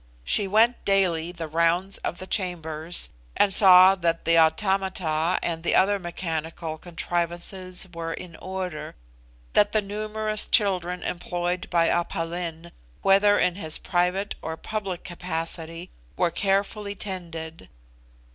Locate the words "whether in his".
13.03-13.77